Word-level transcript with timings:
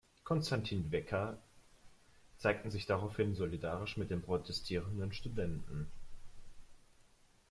Konstantin 0.23 0.91
Wecker, 0.91 1.37
zeigten 2.39 2.71
sich 2.71 2.87
daraufhin 2.87 3.35
solidarisch 3.35 3.97
mit 3.97 4.09
den 4.09 4.23
protestierenden 4.23 5.13
Studenten. 5.13 5.91